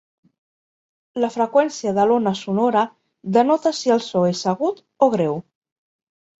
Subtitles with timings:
[1.23, 2.87] La freqüència de l'ona sonora
[3.39, 5.41] denota si el so és agut o greu.